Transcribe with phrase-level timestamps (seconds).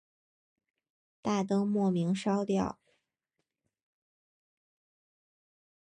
[1.21, 2.79] 大灯莫名烧掉